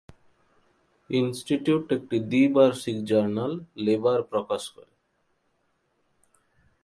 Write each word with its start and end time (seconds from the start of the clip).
Institute 1.09 1.85
একটি 1.91 2.17
দ্বিবার্ষিক 2.19 2.97
journal, 3.05 3.53
Labour 3.75 4.19
প্রকাশ 4.23 4.63
করে। 4.69 4.93